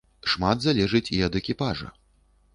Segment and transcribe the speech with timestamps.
[0.31, 1.93] Шмат залежыць і ад экіпажа.